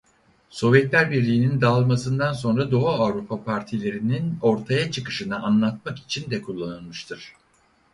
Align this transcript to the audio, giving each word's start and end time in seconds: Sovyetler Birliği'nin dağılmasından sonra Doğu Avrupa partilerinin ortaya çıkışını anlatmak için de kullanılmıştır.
Sovyetler 0.49 1.11
Birliği'nin 1.11 1.61
dağılmasından 1.61 2.33
sonra 2.33 2.71
Doğu 2.71 2.89
Avrupa 2.89 3.43
partilerinin 3.43 4.37
ortaya 4.41 4.91
çıkışını 4.91 5.43
anlatmak 5.43 5.97
için 5.99 6.31
de 6.31 6.41
kullanılmıştır. 6.41 7.33